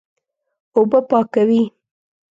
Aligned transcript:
اوبه 0.75 0.99
پاکوي. 1.09 1.63